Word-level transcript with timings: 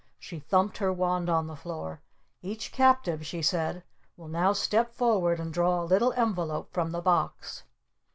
She 0.17 0.39
thumped 0.39 0.79
her 0.79 0.91
wand 0.91 1.29
on 1.29 1.45
the 1.45 1.55
floor. 1.55 2.01
"Each 2.41 2.71
captive," 2.71 3.23
she 3.23 3.43
said, 3.43 3.83
"will 4.17 4.29
now 4.29 4.51
step 4.51 4.95
forward 4.95 5.39
and 5.39 5.53
draw 5.53 5.79
a 5.79 5.85
little 5.85 6.11
envelope 6.13 6.73
from 6.73 6.89
the 6.89 7.01
box." 7.01 7.61